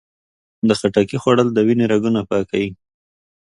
د 0.67 0.69
خټکي 0.79 1.17
خوړل 1.23 1.47
د 1.53 1.59
وینې 1.67 1.85
رګونه 1.93 2.19
پاکوي. 2.29 2.69